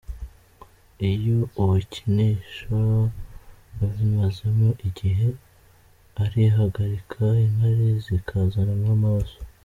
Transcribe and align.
Iyo 1.11 1.37
uwikinisha 1.61 2.77
abimazemo 3.83 4.69
igihe, 4.87 5.27
arihagarika, 6.23 7.23
inkari 7.45 7.85
zikazana 8.05 8.73
n’amaraso. 8.83 9.39